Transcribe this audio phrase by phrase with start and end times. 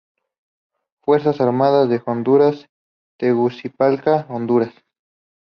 [1.01, 2.67] Fuerzas Armadas de Honduras,
[3.19, 4.73] Tegucigalpa, Honduras.